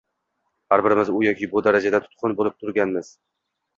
—har 0.75 0.83
birimiz 0.85 1.11
u 1.19 1.21
yoki 1.27 1.49
bu 1.53 1.63
darajada 1.67 1.99
tutqun 2.07 2.35
bo‘lib 2.41 2.57
turganimiz 2.65 3.13